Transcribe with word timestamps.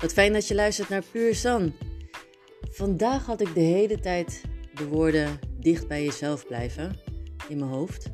Wat 0.00 0.12
fijn 0.12 0.32
dat 0.32 0.48
je 0.48 0.54
luistert 0.54 0.88
naar 0.88 1.04
Puur 1.10 1.34
San. 1.34 1.72
Vandaag 2.70 3.26
had 3.26 3.40
ik 3.40 3.54
de 3.54 3.60
hele 3.60 4.00
tijd 4.00 4.42
de 4.74 4.86
woorden 4.86 5.38
dicht 5.58 5.88
bij 5.88 6.04
jezelf 6.04 6.46
blijven 6.46 6.96
in 7.48 7.58
mijn 7.58 7.70
hoofd. 7.70 8.06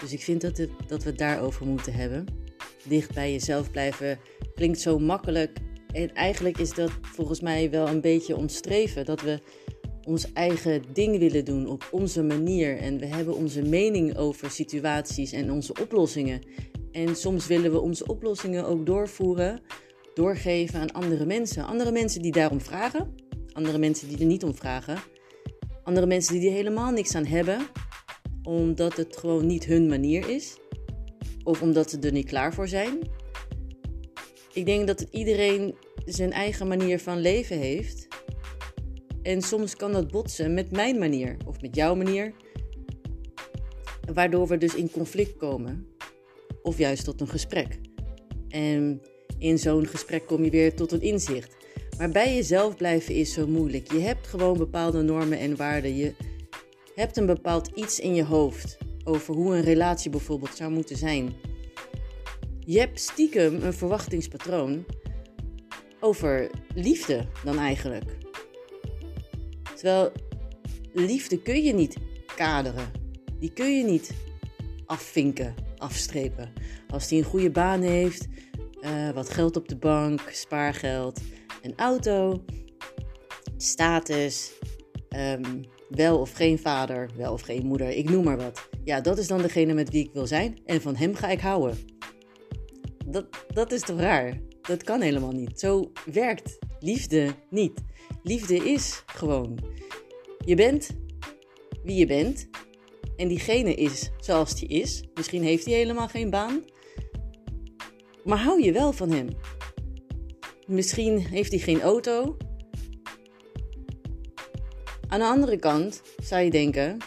Dus 0.00 0.12
ik 0.12 0.20
vind 0.20 0.40
dat, 0.40 0.56
dat 0.86 1.02
we 1.02 1.08
het 1.08 1.18
daarover 1.18 1.66
moeten 1.66 1.92
hebben. 1.92 2.24
Dicht 2.88 3.14
bij 3.14 3.32
jezelf 3.32 3.70
blijven 3.70 4.18
klinkt 4.54 4.80
zo 4.80 4.98
makkelijk. 4.98 5.58
En 5.92 6.14
eigenlijk 6.14 6.58
is 6.58 6.74
dat 6.74 6.90
volgens 7.02 7.40
mij 7.40 7.70
wel 7.70 7.88
een 7.88 8.00
beetje 8.00 8.36
ons 8.36 8.56
streven. 8.56 9.04
Dat 9.04 9.20
we 9.20 9.40
ons 10.04 10.32
eigen 10.32 10.82
ding 10.92 11.18
willen 11.18 11.44
doen 11.44 11.68
op 11.68 11.88
onze 11.90 12.22
manier. 12.22 12.78
En 12.78 12.98
we 12.98 13.06
hebben 13.06 13.34
onze 13.36 13.62
mening 13.62 14.16
over 14.16 14.50
situaties 14.50 15.32
en 15.32 15.50
onze 15.50 15.74
oplossingen. 15.80 16.40
En 16.92 17.16
soms 17.16 17.46
willen 17.46 17.72
we 17.72 17.80
onze 17.80 18.06
oplossingen 18.06 18.66
ook 18.66 18.86
doorvoeren 18.86 19.60
doorgeven 20.16 20.80
aan 20.80 20.92
andere 20.92 21.26
mensen. 21.26 21.64
Andere 21.64 21.92
mensen 21.92 22.22
die 22.22 22.32
daarom 22.32 22.60
vragen, 22.60 23.14
andere 23.52 23.78
mensen 23.78 24.08
die 24.08 24.18
er 24.18 24.24
niet 24.24 24.44
om 24.44 24.54
vragen, 24.54 24.98
andere 25.82 26.06
mensen 26.06 26.34
die 26.34 26.48
er 26.48 26.54
helemaal 26.54 26.90
niks 26.90 27.14
aan 27.14 27.24
hebben, 27.24 27.66
omdat 28.42 28.96
het 28.96 29.16
gewoon 29.16 29.46
niet 29.46 29.64
hun 29.64 29.88
manier 29.88 30.28
is, 30.28 30.56
of 31.44 31.62
omdat 31.62 31.90
ze 31.90 31.98
er 31.98 32.12
niet 32.12 32.26
klaar 32.26 32.54
voor 32.54 32.68
zijn. 32.68 32.98
Ik 34.52 34.66
denk 34.66 34.86
dat 34.86 35.00
iedereen 35.00 35.74
zijn 36.04 36.32
eigen 36.32 36.68
manier 36.68 37.00
van 37.00 37.20
leven 37.20 37.58
heeft. 37.58 38.08
En 39.22 39.42
soms 39.42 39.76
kan 39.76 39.92
dat 39.92 40.10
botsen 40.10 40.54
met 40.54 40.70
mijn 40.70 40.98
manier 40.98 41.36
of 41.46 41.60
met 41.60 41.74
jouw 41.74 41.94
manier, 41.94 42.32
waardoor 44.14 44.46
we 44.46 44.58
dus 44.58 44.74
in 44.74 44.90
conflict 44.90 45.36
komen, 45.36 45.86
of 46.62 46.78
juist 46.78 47.04
tot 47.04 47.20
een 47.20 47.28
gesprek. 47.28 47.80
En 48.48 49.00
in 49.38 49.58
zo'n 49.58 49.86
gesprek 49.86 50.26
kom 50.26 50.44
je 50.44 50.50
weer 50.50 50.74
tot 50.74 50.92
een 50.92 51.00
inzicht. 51.02 51.56
Maar 51.98 52.10
bij 52.10 52.34
jezelf 52.34 52.76
blijven 52.76 53.14
is 53.14 53.32
zo 53.32 53.46
moeilijk. 53.46 53.92
Je 53.92 54.00
hebt 54.00 54.26
gewoon 54.26 54.58
bepaalde 54.58 55.02
normen 55.02 55.38
en 55.38 55.56
waarden. 55.56 55.96
Je 55.96 56.14
hebt 56.94 57.16
een 57.16 57.26
bepaald 57.26 57.70
iets 57.74 58.00
in 58.00 58.14
je 58.14 58.24
hoofd 58.24 58.78
over 59.04 59.34
hoe 59.34 59.54
een 59.54 59.62
relatie 59.62 60.10
bijvoorbeeld 60.10 60.56
zou 60.56 60.70
moeten 60.70 60.96
zijn. 60.96 61.34
Je 62.60 62.78
hebt 62.78 63.00
stiekem 63.00 63.62
een 63.62 63.74
verwachtingspatroon 63.74 64.84
over 66.00 66.50
liefde 66.74 67.26
dan 67.44 67.58
eigenlijk. 67.58 68.16
Terwijl 69.74 70.12
liefde 70.92 71.42
kun 71.42 71.62
je 71.62 71.74
niet 71.74 71.96
kaderen. 72.36 72.90
Die 73.38 73.52
kun 73.52 73.76
je 73.76 73.84
niet 73.84 74.14
afvinken, 74.86 75.54
afstrepen. 75.76 76.52
Als 76.88 77.08
die 77.08 77.18
een 77.18 77.24
goede 77.24 77.50
baan 77.50 77.80
heeft, 77.80 78.26
uh, 78.80 79.10
wat 79.10 79.30
geld 79.30 79.56
op 79.56 79.68
de 79.68 79.76
bank, 79.76 80.20
spaargeld, 80.32 81.20
een 81.62 81.72
auto, 81.76 82.44
status, 83.56 84.52
um, 85.08 85.60
wel 85.88 86.18
of 86.18 86.32
geen 86.32 86.58
vader, 86.58 87.10
wel 87.16 87.32
of 87.32 87.40
geen 87.40 87.66
moeder, 87.66 87.88
ik 87.88 88.10
noem 88.10 88.24
maar 88.24 88.36
wat. 88.36 88.68
Ja, 88.84 89.00
dat 89.00 89.18
is 89.18 89.26
dan 89.26 89.42
degene 89.42 89.74
met 89.74 89.90
wie 89.90 90.04
ik 90.04 90.12
wil 90.12 90.26
zijn 90.26 90.58
en 90.64 90.80
van 90.80 90.96
hem 90.96 91.14
ga 91.14 91.28
ik 91.28 91.40
houden. 91.40 91.78
Dat, 93.06 93.26
dat 93.48 93.72
is 93.72 93.80
toch 93.80 94.00
raar? 94.00 94.40
Dat 94.62 94.82
kan 94.82 95.00
helemaal 95.00 95.32
niet. 95.32 95.60
Zo 95.60 95.92
werkt 96.12 96.58
liefde 96.80 97.34
niet. 97.50 97.80
Liefde 98.22 98.54
is 98.54 99.02
gewoon. 99.06 99.58
Je 100.44 100.54
bent 100.54 100.90
wie 101.84 101.96
je 101.96 102.06
bent 102.06 102.48
en 103.16 103.28
diegene 103.28 103.74
is 103.74 104.10
zoals 104.20 104.54
die 104.54 104.68
is. 104.68 105.04
Misschien 105.14 105.42
heeft 105.42 105.64
hij 105.64 105.74
helemaal 105.74 106.08
geen 106.08 106.30
baan. 106.30 106.64
Maar 108.26 108.38
hou 108.38 108.62
je 108.62 108.72
wel 108.72 108.92
van 108.92 109.10
hem? 109.10 109.28
Misschien 110.66 111.18
heeft 111.18 111.50
hij 111.50 111.60
geen 111.60 111.80
auto. 111.80 112.36
Aan 115.08 115.18
de 115.18 115.24
andere 115.26 115.58
kant 115.58 116.02
zou 116.22 116.42
je 116.42 116.50
denken, 116.50 116.98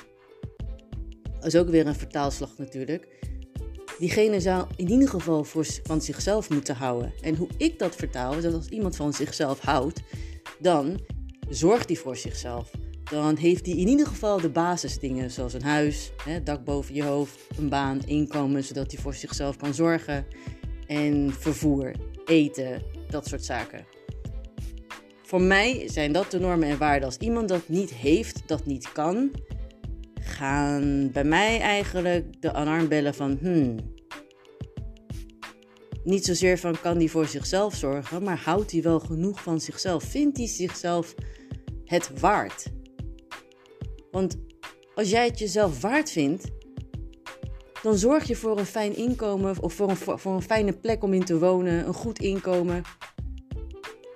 dat 1.34 1.46
is 1.46 1.56
ook 1.56 1.70
weer 1.70 1.88
een 1.88 1.96
vertaalslag 1.96 2.58
natuurlijk. 2.58 3.08
Diegene 3.98 4.40
zou 4.40 4.68
in 4.76 4.90
ieder 4.90 5.10
geval 5.10 5.44
voor, 5.44 5.66
van 5.84 6.02
zichzelf 6.02 6.50
moeten 6.50 6.76
houden. 6.76 7.14
En 7.22 7.36
hoe 7.36 7.50
ik 7.58 7.80
dat 7.80 7.96
vertaal 7.96 8.34
is 8.34 8.44
dat 8.44 8.54
als 8.54 8.70
iemand 8.70 8.96
van 8.96 9.14
zichzelf 9.14 9.60
houdt, 9.60 10.02
dan 10.60 11.00
zorgt 11.50 11.90
hij 11.90 11.98
voor 11.98 12.16
zichzelf. 12.16 12.72
Dan 13.04 13.38
heeft 13.38 13.66
hij 13.66 13.76
in 13.76 13.88
ieder 13.88 14.08
geval 14.08 14.42
de 14.42 14.50
basisdingen, 14.50 15.32
zoals 15.32 15.54
een 15.54 15.64
huis, 15.64 16.12
hè, 16.24 16.44
dak 16.44 16.64
boven 16.64 16.96
je 16.96 17.04
hoofd, 17.04 17.40
een 17.58 17.70
baan, 17.70 18.02
inkomen, 18.06 18.64
zodat 18.64 18.92
hij 18.92 19.02
voor 19.02 19.14
zichzelf 19.14 19.58
kan 19.58 19.74
zorgen 19.74 20.26
en 20.90 21.34
vervoer, 21.34 21.92
eten, 22.26 22.82
dat 23.10 23.28
soort 23.28 23.46
zaken. 23.46 23.86
Voor 25.24 25.42
mij 25.42 25.90
zijn 25.90 26.12
dat 26.12 26.32
de 26.32 26.40
normen 26.40 26.70
en 26.70 26.78
waarden. 26.78 27.06
Als 27.06 27.18
iemand 27.18 27.50
dat 27.50 27.68
niet 27.68 27.94
heeft, 27.94 28.42
dat 28.46 28.66
niet 28.66 28.92
kan, 28.92 29.32
gaan 30.14 31.10
bij 31.12 31.24
mij 31.24 31.60
eigenlijk 31.60 32.42
de 32.42 32.54
alarmbellen 32.54 33.14
van 33.14 33.38
hmm. 33.42 33.76
Niet 36.04 36.26
zozeer 36.26 36.58
van 36.58 36.82
kan 36.82 36.98
die 36.98 37.12
voor 37.12 37.26
zichzelf 37.26 37.76
zorgen, 37.76 38.24
maar 38.24 38.38
houdt 38.38 38.72
hij 38.72 38.82
wel 38.82 39.00
genoeg 39.00 39.44
van 39.44 39.60
zichzelf? 39.60 40.04
Vindt 40.04 40.38
hij 40.38 40.48
zichzelf 40.48 41.16
het 41.86 42.20
waard? 42.20 42.66
Want 44.12 44.38
als 44.96 45.10
jij 45.10 45.26
het 45.26 45.40
jezelf 45.40 45.82
waard 45.82 46.12
vindt, 46.12 46.48
dan 47.82 47.98
zorg 47.98 48.28
je 48.28 48.36
voor 48.36 48.60
een 48.60 48.66
fijn 48.66 48.96
inkomen 48.96 49.62
of 49.62 49.74
voor 49.74 49.90
een, 49.90 49.98
voor 49.98 50.34
een 50.34 50.42
fijne 50.42 50.74
plek 50.74 51.04
om 51.04 51.14
in 51.14 51.24
te 51.24 51.40
wonen, 51.40 51.88
een 51.88 51.94
goed 51.94 52.20
inkomen. 52.20 52.82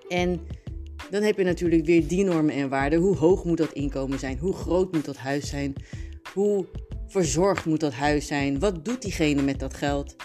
En 0.07 0.39
dan 1.09 1.21
heb 1.21 1.37
je 1.37 1.43
natuurlijk 1.43 1.85
weer 1.85 2.07
die 2.07 2.23
normen 2.23 2.53
en 2.53 2.69
waarden. 2.69 2.99
Hoe 2.99 3.15
hoog 3.15 3.43
moet 3.43 3.57
dat 3.57 3.73
inkomen 3.73 4.19
zijn? 4.19 4.37
Hoe 4.37 4.53
groot 4.53 4.93
moet 4.93 5.05
dat 5.05 5.17
huis 5.17 5.49
zijn? 5.49 5.73
Hoe 6.33 6.65
verzorgd 7.07 7.65
moet 7.65 7.79
dat 7.79 7.93
huis 7.93 8.27
zijn? 8.27 8.59
Wat 8.59 8.85
doet 8.85 9.01
diegene 9.01 9.41
met 9.41 9.59
dat 9.59 9.73
geld? 9.73 10.15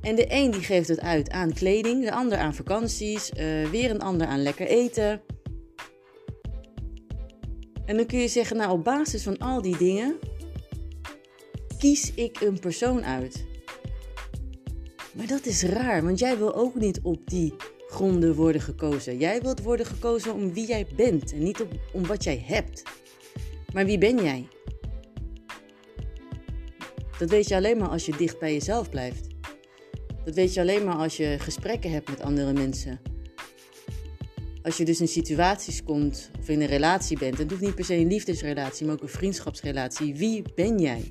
En 0.00 0.14
de 0.14 0.26
een 0.28 0.50
die 0.50 0.62
geeft 0.62 0.88
het 0.88 1.00
uit 1.00 1.30
aan 1.30 1.52
kleding, 1.52 2.04
de 2.04 2.12
ander 2.12 2.38
aan 2.38 2.54
vakanties, 2.54 3.30
uh, 3.30 3.66
weer 3.66 3.90
een 3.90 4.02
ander 4.02 4.26
aan 4.26 4.42
lekker 4.42 4.66
eten. 4.66 5.22
En 7.84 7.96
dan 7.96 8.06
kun 8.06 8.18
je 8.18 8.28
zeggen, 8.28 8.56
nou 8.56 8.72
op 8.72 8.84
basis 8.84 9.22
van 9.22 9.38
al 9.38 9.62
die 9.62 9.76
dingen 9.76 10.18
kies 11.78 12.14
ik 12.14 12.40
een 12.40 12.58
persoon 12.58 13.04
uit. 13.04 13.44
Maar 15.12 15.26
dat 15.26 15.46
is 15.46 15.62
raar, 15.62 16.04
want 16.04 16.18
jij 16.18 16.38
wil 16.38 16.54
ook 16.54 16.74
niet 16.74 17.00
op 17.02 17.30
die 17.30 17.54
gronden 17.88 18.34
worden 18.34 18.60
gekozen. 18.60 19.18
Jij 19.18 19.42
wilt 19.42 19.62
worden 19.62 19.86
gekozen 19.86 20.34
om 20.34 20.52
wie 20.52 20.66
jij 20.66 20.86
bent 20.96 21.32
en 21.32 21.42
niet 21.42 21.64
om 21.92 22.06
wat 22.06 22.24
jij 22.24 22.44
hebt. 22.46 22.82
Maar 23.72 23.84
wie 23.84 23.98
ben 23.98 24.22
jij? 24.22 24.48
Dat 27.18 27.30
weet 27.30 27.48
je 27.48 27.54
alleen 27.54 27.78
maar 27.78 27.88
als 27.88 28.06
je 28.06 28.16
dicht 28.16 28.38
bij 28.38 28.52
jezelf 28.52 28.90
blijft. 28.90 29.26
Dat 30.24 30.34
weet 30.34 30.54
je 30.54 30.60
alleen 30.60 30.84
maar 30.84 30.96
als 30.96 31.16
je 31.16 31.36
gesprekken 31.38 31.90
hebt 31.90 32.08
met 32.08 32.20
andere 32.20 32.52
mensen. 32.52 33.00
Als 34.62 34.76
je 34.76 34.84
dus 34.84 35.00
in 35.00 35.08
situaties 35.08 35.82
komt 35.82 36.30
of 36.40 36.48
in 36.48 36.60
een 36.60 36.66
relatie 36.66 37.18
bent, 37.18 37.38
het 37.38 37.50
hoeft 37.50 37.62
niet 37.62 37.74
per 37.74 37.84
se 37.84 37.94
een 37.94 38.08
liefdesrelatie, 38.08 38.86
maar 38.86 38.94
ook 38.94 39.02
een 39.02 39.08
vriendschapsrelatie. 39.08 40.14
Wie 40.14 40.42
ben 40.54 40.78
jij? 40.78 41.10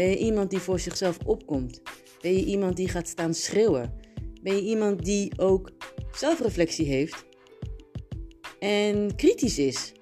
Ben 0.00 0.10
je 0.10 0.18
iemand 0.18 0.50
die 0.50 0.58
voor 0.58 0.80
zichzelf 0.80 1.18
opkomt? 1.24 1.82
Ben 2.20 2.32
je 2.32 2.44
iemand 2.44 2.76
die 2.76 2.88
gaat 2.88 3.08
staan 3.08 3.34
schreeuwen? 3.34 3.92
Ben 4.42 4.54
je 4.54 4.62
iemand 4.62 5.04
die 5.04 5.38
ook 5.38 5.70
zelfreflectie 6.12 6.86
heeft 6.86 7.24
en 8.58 9.16
kritisch 9.16 9.58
is? 9.58 9.92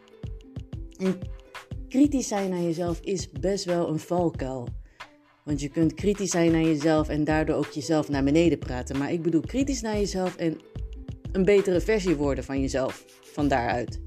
En 0.96 1.18
kritisch 1.88 2.28
zijn 2.28 2.50
naar 2.50 2.62
jezelf 2.62 3.00
is 3.00 3.30
best 3.30 3.64
wel 3.64 3.88
een 3.88 3.98
valkuil. 3.98 4.68
Want 5.44 5.60
je 5.60 5.68
kunt 5.68 5.94
kritisch 5.94 6.30
zijn 6.30 6.52
naar 6.52 6.62
jezelf 6.62 7.08
en 7.08 7.24
daardoor 7.24 7.56
ook 7.56 7.70
jezelf 7.70 8.08
naar 8.08 8.24
beneden 8.24 8.58
praten. 8.58 8.98
Maar 8.98 9.12
ik 9.12 9.22
bedoel 9.22 9.40
kritisch 9.40 9.80
naar 9.80 9.96
jezelf 9.96 10.36
en 10.36 10.60
een 11.32 11.44
betere 11.44 11.80
versie 11.80 12.16
worden 12.16 12.44
van 12.44 12.60
jezelf 12.60 13.04
van 13.22 13.48
daaruit. 13.48 14.00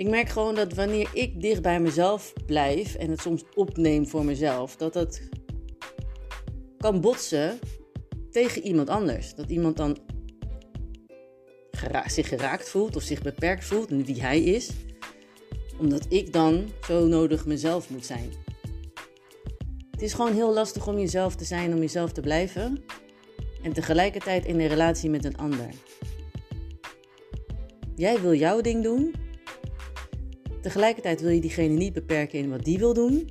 Ik 0.00 0.08
merk 0.08 0.28
gewoon 0.28 0.54
dat 0.54 0.72
wanneer 0.72 1.10
ik 1.12 1.40
dicht 1.40 1.62
bij 1.62 1.80
mezelf 1.80 2.32
blijf 2.46 2.94
en 2.94 3.10
het 3.10 3.20
soms 3.20 3.44
opneem 3.54 4.06
voor 4.06 4.24
mezelf, 4.24 4.76
dat 4.76 4.92
dat 4.92 5.20
kan 6.78 7.00
botsen 7.00 7.58
tegen 8.30 8.62
iemand 8.62 8.88
anders. 8.88 9.34
Dat 9.34 9.50
iemand 9.50 9.76
dan 9.76 9.98
zich 12.06 12.28
geraakt 12.28 12.68
voelt 12.68 12.96
of 12.96 13.02
zich 13.02 13.22
beperkt 13.22 13.64
voelt 13.64 13.90
in 13.90 14.04
wie 14.04 14.22
hij 14.22 14.40
is, 14.40 14.70
omdat 15.78 16.06
ik 16.08 16.32
dan 16.32 16.68
zo 16.86 17.06
nodig 17.06 17.46
mezelf 17.46 17.90
moet 17.90 18.06
zijn. 18.06 18.30
Het 19.90 20.02
is 20.02 20.12
gewoon 20.12 20.34
heel 20.34 20.52
lastig 20.52 20.86
om 20.86 20.98
jezelf 20.98 21.36
te 21.36 21.44
zijn, 21.44 21.74
om 21.74 21.80
jezelf 21.80 22.12
te 22.12 22.20
blijven 22.20 22.84
en 23.62 23.72
tegelijkertijd 23.72 24.44
in 24.44 24.60
een 24.60 24.68
relatie 24.68 25.10
met 25.10 25.24
een 25.24 25.36
ander. 25.36 25.68
Jij 27.94 28.20
wil 28.20 28.34
jouw 28.34 28.60
ding 28.60 28.82
doen 28.82 29.28
Tegelijkertijd 30.60 31.20
wil 31.20 31.30
je 31.30 31.40
diegene 31.40 31.74
niet 31.74 31.92
beperken 31.92 32.38
in 32.38 32.50
wat 32.50 32.64
die 32.64 32.78
wil 32.78 32.94
doen. 32.94 33.30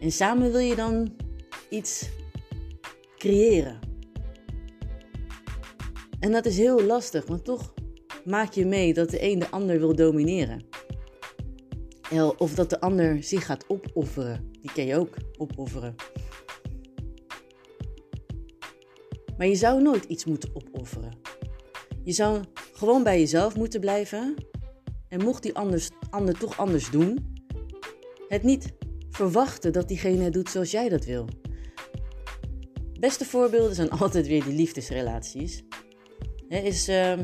En 0.00 0.12
samen 0.12 0.52
wil 0.52 0.60
je 0.60 0.74
dan 0.74 1.16
iets 1.68 2.08
creëren. 3.16 3.78
En 6.20 6.32
dat 6.32 6.46
is 6.46 6.56
heel 6.56 6.82
lastig, 6.82 7.26
want 7.26 7.44
toch 7.44 7.74
maak 8.24 8.52
je 8.52 8.66
mee 8.66 8.94
dat 8.94 9.10
de 9.10 9.22
een 9.22 9.38
de 9.38 9.50
ander 9.50 9.78
wil 9.78 9.94
domineren. 9.94 10.66
Of 12.38 12.54
dat 12.54 12.70
de 12.70 12.80
ander 12.80 13.22
zich 13.22 13.46
gaat 13.46 13.64
opofferen. 13.68 14.50
Die 14.60 14.72
kan 14.72 14.84
je 14.84 14.96
ook 14.96 15.16
opofferen. 15.36 15.94
Maar 19.36 19.46
je 19.46 19.54
zou 19.54 19.82
nooit 19.82 20.04
iets 20.04 20.24
moeten 20.24 20.50
opofferen. 20.52 21.12
Je 22.04 22.12
zou 22.12 22.44
gewoon 22.72 23.02
bij 23.02 23.18
jezelf 23.18 23.56
moeten 23.56 23.80
blijven. 23.80 24.34
En 25.08 25.24
mocht 25.24 25.42
die 25.42 25.54
anders, 25.54 25.90
ander 26.10 26.38
toch 26.38 26.58
anders 26.58 26.90
doen, 26.90 27.36
het 28.28 28.42
niet 28.42 28.72
verwachten 29.10 29.72
dat 29.72 29.88
diegene 29.88 30.24
het 30.24 30.32
doet 30.32 30.50
zoals 30.50 30.70
jij 30.70 30.88
dat 30.88 31.04
wil. 31.04 31.28
Beste 33.00 33.24
voorbeelden 33.24 33.74
zijn 33.74 33.90
altijd 34.00 34.26
weer 34.26 34.44
die 34.44 34.54
liefdesrelaties. 34.54 35.62
is, 36.48 36.88
uh, 36.88 37.18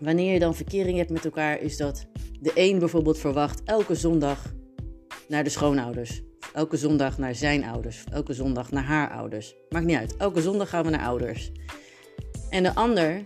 wanneer 0.00 0.32
je 0.32 0.38
dan 0.38 0.54
verkering 0.54 0.96
hebt 0.96 1.10
met 1.10 1.24
elkaar, 1.24 1.60
is 1.60 1.76
dat 1.76 2.06
de 2.40 2.52
een 2.54 2.78
bijvoorbeeld 2.78 3.18
verwacht 3.18 3.62
elke 3.64 3.94
zondag 3.94 4.54
naar 5.28 5.44
de 5.44 5.50
schoonouders. 5.50 6.22
Elke 6.52 6.76
zondag 6.76 7.18
naar 7.18 7.34
zijn 7.34 7.64
ouders. 7.64 8.04
Elke 8.12 8.32
zondag 8.32 8.70
naar 8.70 8.84
haar 8.84 9.10
ouders. 9.10 9.54
Maakt 9.68 9.86
niet 9.86 9.96
uit. 9.96 10.16
Elke 10.16 10.40
zondag 10.40 10.68
gaan 10.68 10.84
we 10.84 10.90
naar 10.90 11.06
ouders. 11.06 11.52
En 12.50 12.62
de 12.62 12.74
ander 12.74 13.24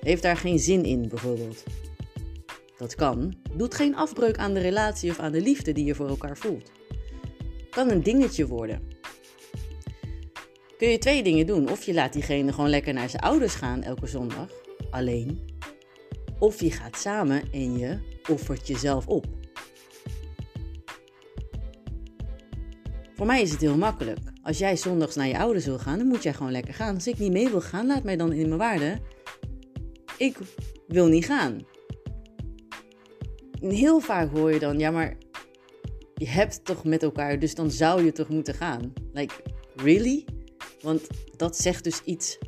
heeft 0.00 0.22
daar 0.22 0.36
geen 0.36 0.58
zin 0.58 0.84
in, 0.84 1.08
bijvoorbeeld. 1.08 1.62
Dat 2.82 2.94
kan. 2.94 3.34
Doet 3.56 3.74
geen 3.74 3.96
afbreuk 3.96 4.38
aan 4.38 4.54
de 4.54 4.60
relatie 4.60 5.10
of 5.10 5.18
aan 5.18 5.32
de 5.32 5.40
liefde 5.40 5.72
die 5.72 5.84
je 5.84 5.94
voor 5.94 6.08
elkaar 6.08 6.36
voelt. 6.36 6.70
Kan 7.70 7.90
een 7.90 8.02
dingetje 8.02 8.46
worden. 8.46 8.82
Kun 10.78 10.88
je 10.88 10.98
twee 10.98 11.22
dingen 11.22 11.46
doen. 11.46 11.70
Of 11.70 11.82
je 11.82 11.94
laat 11.94 12.12
diegene 12.12 12.52
gewoon 12.52 12.70
lekker 12.70 12.94
naar 12.94 13.08
zijn 13.08 13.22
ouders 13.22 13.54
gaan 13.54 13.82
elke 13.82 14.06
zondag, 14.06 14.48
alleen. 14.90 15.40
Of 16.38 16.60
je 16.60 16.70
gaat 16.70 16.96
samen 16.96 17.42
en 17.52 17.78
je 17.78 17.98
offert 18.28 18.66
jezelf 18.66 19.06
op. 19.06 19.26
Voor 23.14 23.26
mij 23.26 23.42
is 23.42 23.50
het 23.50 23.60
heel 23.60 23.76
makkelijk. 23.76 24.18
Als 24.42 24.58
jij 24.58 24.76
zondags 24.76 25.14
naar 25.14 25.28
je 25.28 25.38
ouders 25.38 25.64
wil 25.64 25.78
gaan, 25.78 25.98
dan 25.98 26.06
moet 26.06 26.22
jij 26.22 26.34
gewoon 26.34 26.52
lekker 26.52 26.74
gaan. 26.74 26.94
Als 26.94 27.06
ik 27.06 27.18
niet 27.18 27.32
mee 27.32 27.48
wil 27.48 27.60
gaan, 27.60 27.86
laat 27.86 28.02
mij 28.02 28.16
dan 28.16 28.32
in 28.32 28.46
mijn 28.46 28.60
waarde. 28.60 29.00
Ik 30.16 30.38
wil 30.86 31.06
niet 31.06 31.26
gaan. 31.26 31.71
Heel 33.70 34.00
vaak 34.00 34.30
hoor 34.30 34.52
je 34.52 34.58
dan, 34.58 34.78
ja, 34.78 34.90
maar 34.90 35.16
je 36.14 36.28
hebt 36.28 36.64
toch 36.64 36.84
met 36.84 37.02
elkaar, 37.02 37.38
dus 37.38 37.54
dan 37.54 37.70
zou 37.70 38.04
je 38.04 38.12
toch 38.12 38.28
moeten 38.28 38.54
gaan. 38.54 38.92
Like, 39.12 39.34
really? 39.76 40.24
Want 40.80 41.06
dat 41.36 41.56
zegt 41.56 41.84
dus 41.84 42.02
iets 42.04 42.38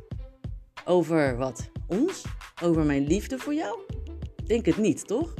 over 0.85 1.37
wat? 1.37 1.69
Ons? 1.87 2.23
Over 2.63 2.83
mijn 2.83 3.07
liefde 3.07 3.37
voor 3.37 3.53
jou? 3.53 3.79
Denk 4.45 4.65
het 4.65 4.77
niet, 4.77 5.07
toch? 5.07 5.33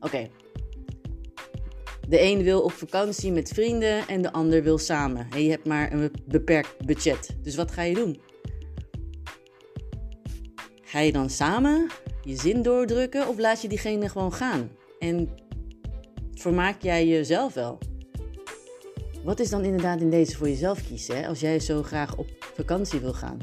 Oké, 0.00 0.28
de 2.08 2.20
een 2.20 2.42
wil 2.42 2.60
op 2.60 2.72
vakantie 2.72 3.32
met 3.32 3.48
vrienden 3.48 4.06
en 4.06 4.22
de 4.22 4.32
ander 4.32 4.62
wil 4.62 4.78
samen. 4.78 5.26
En 5.30 5.42
je 5.42 5.50
hebt 5.50 5.66
maar 5.66 5.92
een 5.92 6.10
beperkt 6.24 6.86
budget. 6.86 7.36
Dus 7.42 7.56
wat 7.56 7.70
ga 7.70 7.82
je 7.82 7.94
doen? 7.94 8.20
Ga 10.82 11.00
je 11.00 11.12
dan 11.12 11.30
samen 11.30 11.86
je 12.22 12.36
zin 12.36 12.62
doordrukken 12.62 13.28
of 13.28 13.38
laat 13.38 13.62
je 13.62 13.68
diegene 13.68 14.08
gewoon 14.08 14.32
gaan? 14.32 14.70
En 14.98 15.28
vermaak 16.34 16.82
jij 16.82 17.06
jezelf 17.06 17.54
wel? 17.54 17.78
Wat 19.24 19.40
is 19.40 19.50
dan 19.50 19.64
inderdaad 19.64 20.00
in 20.00 20.10
deze 20.10 20.36
voor 20.36 20.48
jezelf 20.48 20.86
kiezen? 20.86 21.16
Hè? 21.16 21.28
Als 21.28 21.40
jij 21.40 21.60
zo 21.60 21.82
graag 21.82 22.16
op 22.16 22.26
vakantie 22.54 23.00
wil 23.00 23.12
gaan 23.12 23.38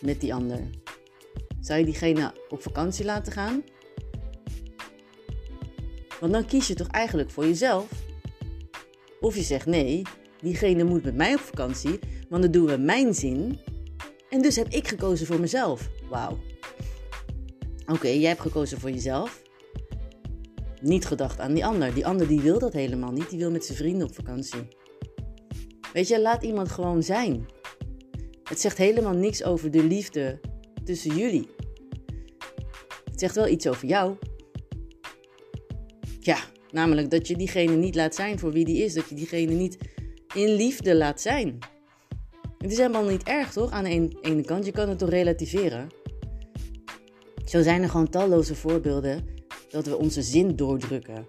met 0.00 0.20
die 0.20 0.34
ander. 0.34 0.60
Zou 1.60 1.78
je 1.78 1.84
diegene 1.84 2.34
op 2.48 2.62
vakantie 2.62 3.04
laten 3.04 3.32
gaan? 3.32 3.62
Want 6.20 6.32
dan 6.32 6.46
kies 6.46 6.66
je 6.66 6.74
toch 6.74 6.86
eigenlijk 6.86 7.30
voor 7.30 7.44
jezelf? 7.44 7.88
Of 9.20 9.34
je 9.36 9.42
zegt 9.42 9.66
nee, 9.66 10.02
diegene 10.40 10.84
moet 10.84 11.04
met 11.04 11.14
mij 11.14 11.34
op 11.34 11.40
vakantie, 11.40 11.98
want 12.28 12.42
dan 12.42 12.50
doen 12.50 12.66
we 12.66 12.76
mijn 12.76 13.14
zin. 13.14 13.58
En 14.30 14.42
dus 14.42 14.56
heb 14.56 14.68
ik 14.68 14.88
gekozen 14.88 15.26
voor 15.26 15.40
mezelf. 15.40 15.88
Wauw. 16.08 16.38
Oké, 17.86 18.08
jij 18.08 18.28
hebt 18.28 18.40
gekozen 18.40 18.80
voor 18.80 18.90
jezelf. 18.90 19.42
Niet 20.80 21.06
gedacht 21.06 21.40
aan 21.40 21.54
die 21.54 21.64
ander. 21.64 21.94
Die 21.94 22.06
ander 22.06 22.26
die 22.26 22.40
wil 22.40 22.58
dat 22.58 22.72
helemaal 22.72 23.12
niet. 23.12 23.30
Die 23.30 23.38
wil 23.38 23.50
met 23.50 23.64
zijn 23.64 23.78
vrienden 23.78 24.06
op 24.06 24.14
vakantie. 24.14 24.68
Weet 25.92 26.08
je, 26.08 26.20
laat 26.20 26.42
iemand 26.42 26.68
gewoon 26.68 27.02
zijn. 27.02 27.46
Het 28.44 28.60
zegt 28.60 28.78
helemaal 28.78 29.14
niks 29.14 29.44
over 29.44 29.70
de 29.70 29.84
liefde 29.84 30.40
tussen 30.84 31.16
jullie. 31.16 31.48
Het 33.04 33.20
zegt 33.20 33.34
wel 33.34 33.48
iets 33.48 33.68
over 33.68 33.88
jou. 33.88 34.16
Ja, 36.20 36.38
namelijk 36.70 37.10
dat 37.10 37.28
je 37.28 37.36
diegene 37.36 37.76
niet 37.76 37.94
laat 37.94 38.14
zijn 38.14 38.38
voor 38.38 38.52
wie 38.52 38.64
die 38.64 38.84
is. 38.84 38.94
Dat 38.94 39.08
je 39.08 39.14
diegene 39.14 39.52
niet 39.52 39.78
in 40.34 40.48
liefde 40.48 40.96
laat 40.96 41.20
zijn. 41.20 41.58
Het 42.58 42.72
is 42.72 42.78
helemaal 42.78 43.04
niet 43.04 43.22
erg, 43.22 43.52
toch? 43.52 43.70
Aan 43.70 43.84
de 43.84 44.18
ene 44.20 44.44
kant, 44.44 44.64
je 44.64 44.72
kan 44.72 44.88
het 44.88 44.98
toch 44.98 45.08
relativeren. 45.08 45.88
Zo 47.44 47.62
zijn 47.62 47.82
er 47.82 47.88
gewoon 47.88 48.08
talloze 48.08 48.54
voorbeelden 48.54 49.38
dat 49.70 49.86
we 49.86 49.96
onze 49.96 50.22
zin 50.22 50.56
doordrukken. 50.56 51.26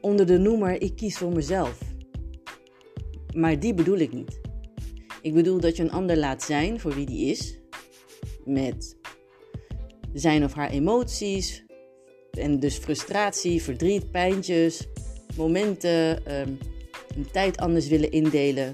Onder 0.00 0.26
de 0.26 0.38
noemer 0.38 0.82
ik 0.82 0.96
kies 0.96 1.16
voor 1.16 1.32
mezelf. 1.32 1.78
Maar 3.34 3.60
die 3.60 3.74
bedoel 3.74 3.98
ik 3.98 4.12
niet. 4.12 4.40
Ik 5.22 5.34
bedoel 5.34 5.60
dat 5.60 5.76
je 5.76 5.82
een 5.82 5.92
ander 5.92 6.16
laat 6.16 6.42
zijn 6.42 6.80
voor 6.80 6.94
wie 6.94 7.06
die 7.06 7.30
is. 7.30 7.58
Met 8.44 8.96
zijn 10.12 10.44
of 10.44 10.52
haar 10.52 10.70
emoties, 10.70 11.64
en 12.30 12.60
dus 12.60 12.76
frustratie, 12.76 13.62
verdriet, 13.62 14.10
pijntjes, 14.10 14.86
momenten, 15.36 16.32
um, 16.40 16.58
een 17.16 17.30
tijd 17.32 17.56
anders 17.56 17.88
willen 17.88 18.10
indelen. 18.10 18.72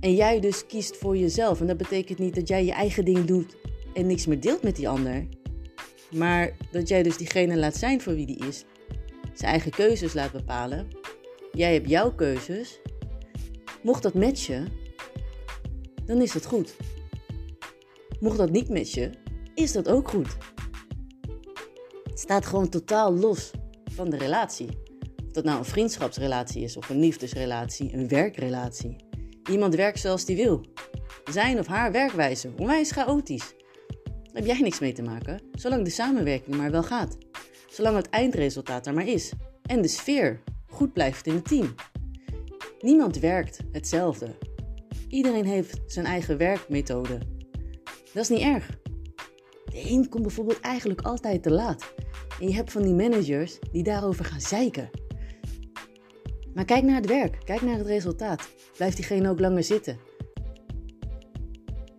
En 0.00 0.14
jij 0.14 0.40
dus 0.40 0.66
kiest 0.66 0.96
voor 0.96 1.16
jezelf. 1.16 1.60
En 1.60 1.66
dat 1.66 1.76
betekent 1.76 2.18
niet 2.18 2.34
dat 2.34 2.48
jij 2.48 2.64
je 2.64 2.72
eigen 2.72 3.04
ding 3.04 3.24
doet 3.24 3.56
en 3.94 4.06
niks 4.06 4.26
meer 4.26 4.40
deelt 4.40 4.62
met 4.62 4.76
die 4.76 4.88
ander. 4.88 5.26
Maar 6.10 6.56
dat 6.70 6.88
jij 6.88 7.02
dus 7.02 7.16
diegene 7.16 7.56
laat 7.56 7.76
zijn 7.76 8.00
voor 8.00 8.14
wie 8.14 8.26
die 8.26 8.46
is. 8.46 8.64
Zijn 9.32 9.50
eigen 9.50 9.70
keuzes 9.70 10.14
laat 10.14 10.32
bepalen. 10.32 10.88
Jij 11.52 11.72
hebt 11.72 11.88
jouw 11.88 12.14
keuzes. 12.14 12.80
Mocht 13.82 14.02
dat 14.02 14.14
matchen, 14.14 14.68
dan 16.04 16.22
is 16.22 16.32
dat 16.32 16.46
goed. 16.46 16.76
Mocht 18.20 18.38
dat 18.38 18.50
niet 18.50 18.68
matchen, 18.68 19.14
is 19.54 19.72
dat 19.72 19.88
ook 19.88 20.08
goed 20.08 20.36
staat 22.18 22.46
gewoon 22.46 22.68
totaal 22.68 23.14
los 23.14 23.50
van 23.84 24.10
de 24.10 24.16
relatie. 24.16 24.68
Of 25.26 25.32
dat 25.32 25.44
nou 25.44 25.58
een 25.58 25.64
vriendschapsrelatie 25.64 26.62
is, 26.62 26.76
of 26.76 26.88
een 26.88 26.98
liefdesrelatie, 26.98 27.94
een 27.94 28.08
werkrelatie. 28.08 28.96
Iemand 29.50 29.74
werkt 29.74 30.00
zoals 30.00 30.24
die 30.24 30.36
wil. 30.36 30.64
Zijn 31.30 31.58
of 31.58 31.66
haar 31.66 31.92
werkwijze, 31.92 32.52
onwijs 32.58 32.90
chaotisch. 32.90 33.54
Heb 34.36 34.46
jij 34.46 34.60
niks 34.60 34.78
mee 34.78 34.92
te 34.92 35.02
maken, 35.02 35.40
zolang 35.52 35.84
de 35.84 35.90
samenwerking 35.90 36.56
maar 36.56 36.70
wel 36.70 36.82
gaat. 36.82 37.18
Zolang 37.68 37.96
het 37.96 38.08
eindresultaat 38.08 38.86
er 38.86 38.94
maar 38.94 39.06
is. 39.06 39.32
En 39.62 39.82
de 39.82 39.88
sfeer 39.88 40.42
goed 40.66 40.92
blijft 40.92 41.26
in 41.26 41.34
het 41.34 41.48
team. 41.48 41.74
Niemand 42.80 43.18
werkt 43.18 43.58
hetzelfde. 43.72 44.34
Iedereen 45.08 45.44
heeft 45.44 45.80
zijn 45.86 46.06
eigen 46.06 46.36
werkmethode. 46.36 47.18
Dat 48.12 48.22
is 48.22 48.28
niet 48.28 48.40
erg. 48.40 48.78
De 49.64 49.90
een 49.90 50.08
komt 50.08 50.22
bijvoorbeeld 50.22 50.60
eigenlijk 50.60 51.00
altijd 51.00 51.42
te 51.42 51.50
laat. 51.50 51.94
En 52.40 52.48
je 52.48 52.54
hebt 52.54 52.72
van 52.72 52.82
die 52.82 52.94
managers 52.94 53.58
die 53.72 53.82
daarover 53.82 54.24
gaan 54.24 54.40
zeiken. 54.40 54.90
Maar 56.54 56.64
kijk 56.64 56.82
naar 56.82 56.96
het 56.96 57.06
werk, 57.06 57.38
kijk 57.44 57.62
naar 57.62 57.78
het 57.78 57.86
resultaat. 57.86 58.48
Blijft 58.76 58.96
diegene 58.96 59.30
ook 59.30 59.40
langer 59.40 59.64
zitten? 59.64 60.05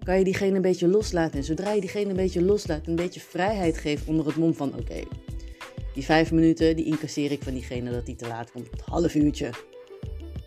Kan 0.07 0.17
je 0.17 0.23
diegene 0.23 0.55
een 0.55 0.61
beetje 0.61 0.87
loslaten? 0.87 1.37
En 1.37 1.43
zodra 1.43 1.71
je 1.71 1.81
diegene 1.81 2.09
een 2.09 2.15
beetje 2.15 2.41
loslaat, 2.41 2.87
een 2.87 2.95
beetje 2.95 3.19
vrijheid 3.19 3.77
geeft 3.77 4.07
onder 4.07 4.25
het 4.25 4.35
mom 4.35 4.53
van: 4.53 4.73
oké, 4.79 5.03
die 5.93 6.03
vijf 6.03 6.31
minuten 6.31 6.75
die 6.75 6.85
incasseer 6.85 7.31
ik 7.31 7.43
van 7.43 7.53
diegene 7.53 7.91
dat 7.91 8.05
die 8.05 8.15
te 8.15 8.27
laat 8.27 8.51
komt, 8.51 8.67
een 8.71 8.79
half 8.85 9.15
uurtje. 9.15 9.49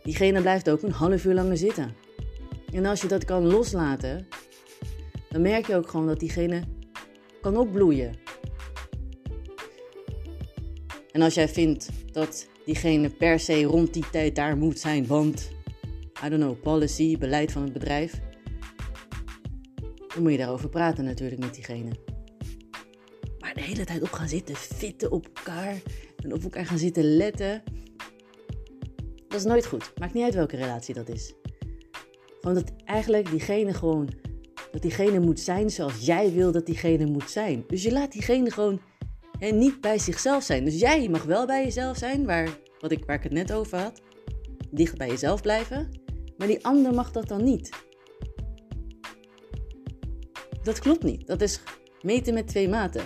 Diegene 0.03 0.41
blijft 0.41 0.71
ook 0.71 0.83
een 0.83 0.93
half 0.93 1.25
uur 1.25 1.35
langer 1.35 1.57
zitten. 1.57 1.95
En 2.73 2.87
als 2.87 3.01
je 3.01 3.09
dat 3.09 3.25
kan 3.25 3.47
loslaten, 3.47 4.27
dan 5.29 5.43
merk 5.43 5.67
je 5.67 5.77
ook 5.77 5.89
gewoon 5.89 6.07
dat 6.07 6.21
diegene 6.21 6.63
kan 7.41 7.57
opbloeien. 7.57 8.15
En 11.13 11.23
als 11.23 11.35
jij 11.35 11.49
vindt 11.49 11.89
dat 12.13 12.49
diegene 12.65 13.09
per 13.09 13.41
se 13.41 13.63
rond 13.63 13.95
die 13.95 14.11
tijd 14.11 14.35
daar 14.35 14.57
moet 14.57 14.79
zijn, 14.79 15.07
want, 15.07 15.51
I 16.25 16.29
don't 16.29 16.43
know, 16.43 16.61
policy, 16.61 17.19
beleid 17.19 17.53
van 17.53 17.63
het 17.63 17.73
bedrijf, 17.73 18.21
dan 20.15 20.23
moet 20.23 20.33
je 20.33 20.39
daarover 20.39 20.69
praten 20.69 21.05
natuurlijk 21.05 21.41
met 21.41 21.55
diegene. 21.55 21.91
Maar 23.39 23.55
de 23.55 23.63
hele 23.63 23.85
tijd 23.85 24.03
op 24.03 24.13
gaan 24.13 24.29
zitten, 24.29 24.57
fitten 24.57 25.11
op 25.11 25.29
elkaar 25.35 25.83
en 26.17 26.33
op 26.33 26.43
elkaar 26.43 26.67
gaan 26.67 26.79
zitten 26.79 27.17
letten, 27.17 27.63
dat 29.29 29.41
is 29.41 29.45
nooit 29.45 29.67
goed. 29.67 29.93
Maakt 29.99 30.15
niet 30.15 30.25
uit 30.25 30.35
welke 30.35 30.57
relatie 30.57 30.95
dat 30.95 31.09
is. 31.09 31.35
Gewoon 32.41 32.55
dat 32.55 32.73
eigenlijk 32.85 33.31
diegene 33.31 33.75
gewoon 33.75 34.09
dat 34.71 34.83
diegene 34.83 35.21
moet 35.21 35.41
zijn 35.41 35.71
zoals 35.71 36.07
jij 36.07 36.33
wil 36.33 36.53
dat 36.53 36.67
diegene 36.67 37.07
moet 37.07 37.31
zijn. 37.31 37.65
Dus 37.67 37.83
je 37.83 37.93
laat 37.93 38.13
diegene 38.13 38.51
gewoon 38.51 38.81
hè, 39.39 39.51
niet 39.51 39.81
bij 39.81 39.99
zichzelf 39.99 40.43
zijn. 40.43 40.65
Dus 40.65 40.81
jij 40.81 41.09
mag 41.09 41.23
wel 41.23 41.47
bij 41.47 41.65
jezelf 41.65 41.97
zijn, 41.97 42.27
waar, 42.27 42.59
wat 42.79 42.91
ik, 42.91 43.05
waar 43.05 43.17
ik 43.17 43.23
het 43.23 43.33
net 43.33 43.53
over 43.53 43.79
had. 43.79 44.01
Dicht 44.71 44.97
bij 44.97 45.09
jezelf 45.09 45.43
blijven. 45.43 45.89
Maar 46.37 46.47
die 46.47 46.65
ander 46.65 46.95
mag 46.95 47.13
dat 47.13 47.29
dan 47.29 47.45
niet. 47.45 47.71
Dat 50.71 50.79
klopt 50.79 51.03
niet. 51.03 51.27
Dat 51.27 51.41
is 51.41 51.61
meten 52.03 52.35
met 52.35 52.49
twee 52.49 52.69
maten. 52.69 53.05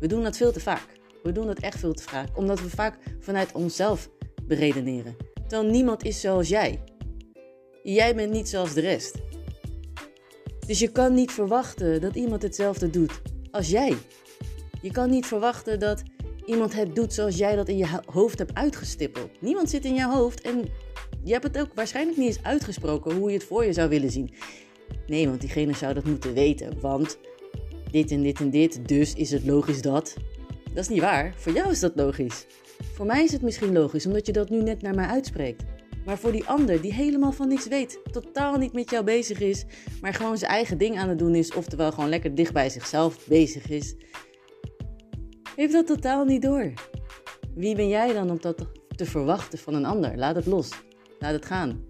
We 0.00 0.06
doen 0.06 0.22
dat 0.22 0.36
veel 0.36 0.52
te 0.52 0.60
vaak. 0.60 0.86
We 1.22 1.32
doen 1.32 1.46
dat 1.46 1.58
echt 1.58 1.78
veel 1.78 1.92
te 1.92 2.02
vaak, 2.02 2.36
omdat 2.36 2.60
we 2.60 2.70
vaak 2.70 2.98
vanuit 3.20 3.52
onszelf 3.52 4.10
beredeneren. 4.42 5.16
Terwijl 5.48 5.70
niemand 5.70 6.04
is 6.04 6.20
zoals 6.20 6.48
jij. 6.48 6.82
Jij 7.82 8.14
bent 8.14 8.32
niet 8.32 8.48
zoals 8.48 8.74
de 8.74 8.80
rest. 8.80 9.14
Dus 10.66 10.78
je 10.78 10.92
kan 10.92 11.14
niet 11.14 11.32
verwachten 11.32 12.00
dat 12.00 12.14
iemand 12.14 12.42
hetzelfde 12.42 12.90
doet 12.90 13.22
als 13.50 13.68
jij. 13.68 13.96
Je 14.82 14.90
kan 14.90 15.10
niet 15.10 15.26
verwachten 15.26 15.80
dat 15.80 16.02
iemand 16.44 16.74
het 16.74 16.94
doet 16.94 17.12
zoals 17.12 17.36
jij 17.36 17.56
dat 17.56 17.68
in 17.68 17.76
je 17.76 18.00
hoofd 18.06 18.38
hebt 18.38 18.54
uitgestippeld. 18.54 19.30
Niemand 19.40 19.70
zit 19.70 19.84
in 19.84 19.94
jouw 19.94 20.10
hoofd 20.10 20.40
en 20.40 20.64
je 21.24 21.32
hebt 21.32 21.44
het 21.44 21.58
ook 21.58 21.74
waarschijnlijk 21.74 22.18
niet 22.18 22.26
eens 22.26 22.42
uitgesproken 22.42 23.16
hoe 23.16 23.28
je 23.30 23.36
het 23.36 23.46
voor 23.46 23.64
je 23.64 23.72
zou 23.72 23.88
willen 23.88 24.10
zien. 24.10 24.34
Nee, 25.06 25.28
want 25.28 25.40
diegene 25.40 25.72
zou 25.74 25.94
dat 25.94 26.04
moeten 26.04 26.34
weten. 26.34 26.80
Want 26.80 27.18
dit 27.90 28.10
en 28.10 28.22
dit 28.22 28.40
en 28.40 28.50
dit, 28.50 28.88
dus 28.88 29.14
is 29.14 29.30
het 29.30 29.44
logisch 29.44 29.82
dat. 29.82 30.14
Dat 30.72 30.84
is 30.84 30.88
niet 30.88 31.00
waar. 31.00 31.34
Voor 31.36 31.52
jou 31.52 31.70
is 31.70 31.80
dat 31.80 31.92
logisch. 31.94 32.46
Voor 32.92 33.06
mij 33.06 33.24
is 33.24 33.32
het 33.32 33.42
misschien 33.42 33.72
logisch, 33.72 34.06
omdat 34.06 34.26
je 34.26 34.32
dat 34.32 34.50
nu 34.50 34.62
net 34.62 34.82
naar 34.82 34.94
mij 34.94 35.06
uitspreekt. 35.06 35.64
Maar 36.04 36.18
voor 36.18 36.32
die 36.32 36.44
ander 36.44 36.80
die 36.80 36.92
helemaal 36.92 37.32
van 37.32 37.48
niks 37.48 37.68
weet, 37.68 38.00
totaal 38.10 38.56
niet 38.56 38.72
met 38.72 38.90
jou 38.90 39.04
bezig 39.04 39.40
is, 39.40 39.64
maar 40.00 40.14
gewoon 40.14 40.38
zijn 40.38 40.50
eigen 40.50 40.78
ding 40.78 40.98
aan 40.98 41.08
het 41.08 41.18
doen 41.18 41.34
is, 41.34 41.54
oftewel 41.54 41.92
gewoon 41.92 42.08
lekker 42.08 42.34
dicht 42.34 42.52
bij 42.52 42.70
zichzelf 42.70 43.26
bezig 43.26 43.68
is, 43.68 43.94
heeft 45.56 45.72
dat 45.72 45.86
totaal 45.86 46.24
niet 46.24 46.42
door. 46.42 46.72
Wie 47.54 47.74
ben 47.74 47.88
jij 47.88 48.12
dan 48.12 48.30
om 48.30 48.40
dat 48.40 48.66
te 48.96 49.04
verwachten 49.04 49.58
van 49.58 49.74
een 49.74 49.84
ander? 49.84 50.16
Laat 50.16 50.36
het 50.36 50.46
los. 50.46 50.70
Laat 51.18 51.32
het 51.32 51.46
gaan. 51.46 51.84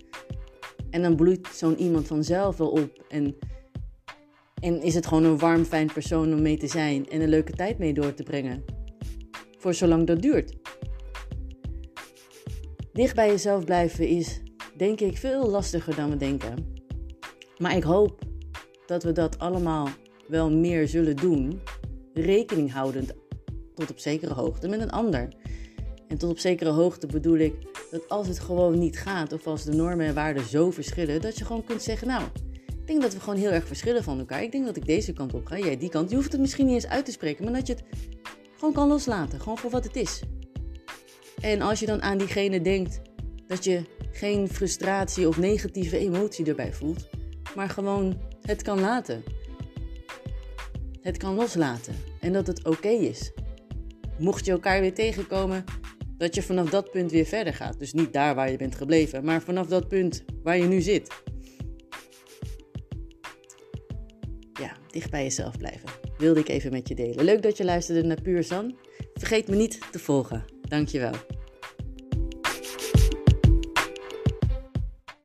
En 0.90 1.02
dan 1.02 1.16
bloeit 1.16 1.48
zo'n 1.52 1.78
iemand 1.78 2.06
vanzelf 2.06 2.56
wel 2.56 2.70
op. 2.70 3.04
En, 3.08 3.36
en 4.60 4.82
is 4.82 4.94
het 4.94 5.06
gewoon 5.06 5.24
een 5.24 5.38
warm, 5.38 5.64
fijn 5.64 5.92
persoon 5.92 6.32
om 6.32 6.42
mee 6.42 6.56
te 6.56 6.66
zijn 6.66 7.08
en 7.08 7.20
een 7.20 7.28
leuke 7.28 7.52
tijd 7.52 7.78
mee 7.78 7.94
door 7.94 8.14
te 8.14 8.22
brengen. 8.22 8.64
Voor 9.58 9.74
zolang 9.74 10.06
dat 10.06 10.22
duurt. 10.22 10.56
Dicht 12.92 13.14
bij 13.14 13.28
jezelf 13.28 13.64
blijven 13.64 14.08
is, 14.08 14.40
denk 14.76 15.00
ik, 15.00 15.16
veel 15.16 15.50
lastiger 15.50 15.96
dan 15.96 16.10
we 16.10 16.16
denken. 16.16 16.74
Maar 17.58 17.76
ik 17.76 17.82
hoop 17.82 18.22
dat 18.86 19.02
we 19.02 19.12
dat 19.12 19.38
allemaal 19.38 19.88
wel 20.28 20.50
meer 20.50 20.88
zullen 20.88 21.16
doen, 21.16 21.60
rekening 22.14 22.72
houdend 22.72 23.14
tot 23.74 23.90
op 23.90 23.98
zekere 23.98 24.34
hoogte 24.34 24.68
met 24.68 24.80
een 24.80 24.90
ander. 24.90 25.28
En 26.08 26.18
tot 26.18 26.30
op 26.30 26.38
zekere 26.38 26.70
hoogte 26.70 27.06
bedoel 27.06 27.36
ik 27.36 27.54
dat 27.90 28.08
als 28.08 28.28
het 28.28 28.38
gewoon 28.38 28.78
niet 28.78 28.98
gaat, 28.98 29.32
of 29.32 29.46
als 29.46 29.64
de 29.64 29.72
normen 29.72 30.06
en 30.06 30.14
waarden 30.14 30.44
zo 30.44 30.70
verschillen, 30.70 31.20
dat 31.20 31.38
je 31.38 31.44
gewoon 31.44 31.64
kunt 31.64 31.82
zeggen: 31.82 32.08
Nou, 32.08 32.22
ik 32.66 32.86
denk 32.86 33.02
dat 33.02 33.12
we 33.12 33.20
gewoon 33.20 33.38
heel 33.38 33.50
erg 33.50 33.66
verschillen 33.66 34.04
van 34.04 34.18
elkaar. 34.18 34.42
Ik 34.42 34.52
denk 34.52 34.66
dat 34.66 34.76
ik 34.76 34.86
deze 34.86 35.12
kant 35.12 35.34
op 35.34 35.46
ga, 35.46 35.58
jij 35.58 35.76
die 35.76 35.88
kant. 35.88 36.10
Je 36.10 36.16
hoeft 36.16 36.32
het 36.32 36.40
misschien 36.40 36.66
niet 36.66 36.74
eens 36.74 36.86
uit 36.86 37.04
te 37.04 37.10
spreken, 37.10 37.44
maar 37.44 37.52
dat 37.52 37.66
je 37.66 37.72
het 37.72 37.82
gewoon 38.56 38.74
kan 38.74 38.88
loslaten. 38.88 39.40
Gewoon 39.40 39.58
voor 39.58 39.70
wat 39.70 39.84
het 39.84 39.96
is. 39.96 40.22
En 41.40 41.62
als 41.62 41.80
je 41.80 41.86
dan 41.86 42.02
aan 42.02 42.18
diegene 42.18 42.60
denkt 42.60 43.00
dat 43.46 43.64
je 43.64 43.82
geen 44.12 44.48
frustratie 44.48 45.28
of 45.28 45.38
negatieve 45.38 45.98
emotie 45.98 46.46
erbij 46.46 46.72
voelt, 46.72 47.08
maar 47.54 47.68
gewoon 47.68 48.20
het 48.42 48.62
kan 48.62 48.80
laten. 48.80 49.22
Het 51.00 51.16
kan 51.16 51.34
loslaten 51.34 51.94
en 52.20 52.32
dat 52.32 52.46
het 52.46 52.66
oké 52.66 52.88
is. 52.88 53.32
Mocht 54.18 54.44
je 54.44 54.52
elkaar 54.52 54.80
weer 54.80 54.94
tegenkomen, 54.94 55.64
dat 56.16 56.34
je 56.34 56.42
vanaf 56.42 56.70
dat 56.70 56.90
punt 56.90 57.10
weer 57.10 57.24
verder 57.26 57.54
gaat. 57.54 57.78
Dus 57.78 57.92
niet 57.92 58.12
daar 58.12 58.34
waar 58.34 58.50
je 58.50 58.56
bent 58.56 58.74
gebleven, 58.74 59.24
maar 59.24 59.42
vanaf 59.42 59.66
dat 59.66 59.88
punt 59.88 60.24
waar 60.42 60.58
je 60.58 60.64
nu 60.64 60.80
zit. 60.80 61.22
Ja, 64.52 64.76
dicht 64.90 65.10
bij 65.10 65.22
jezelf 65.22 65.58
blijven. 65.58 65.88
Wilde 66.18 66.40
ik 66.40 66.48
even 66.48 66.72
met 66.72 66.88
je 66.88 66.94
delen. 66.94 67.24
Leuk 67.24 67.42
dat 67.42 67.56
je 67.56 67.64
luisterde 67.64 68.02
naar 68.02 68.20
Puur 68.20 68.44
San. 68.44 68.76
Vergeet 69.14 69.48
me 69.48 69.56
niet 69.56 69.78
te 69.92 69.98
volgen. 69.98 70.44
Dankjewel. 70.68 71.12